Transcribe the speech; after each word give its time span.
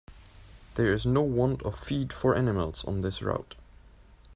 There 0.73 0.93
is 0.93 1.05
no 1.05 1.21
want 1.21 1.61
of 1.61 1.77
feed 1.79 2.11
for 2.11 2.35
animals 2.35 2.83
on 2.85 3.01
this 3.01 3.21
route. 3.21 3.53